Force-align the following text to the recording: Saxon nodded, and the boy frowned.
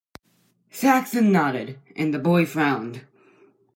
Saxon 0.71 1.31
nodded, 1.31 1.77
and 1.95 2.11
the 2.11 2.17
boy 2.17 2.43
frowned. 2.47 3.05